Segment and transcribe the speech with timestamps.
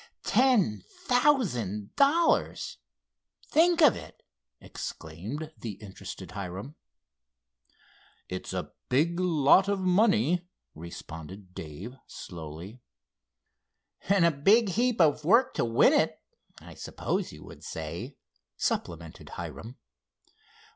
[0.23, 4.23] "Ten thousand dollars—think of it!"
[4.59, 6.73] exclaimed the interested Hiram.
[8.27, 12.81] "It's a big lot of money," responded Dave, slowly.
[14.09, 16.19] "And a big heap of work to win it,
[16.59, 18.17] I suppose you would say,"
[18.57, 19.77] supplemented Hiram.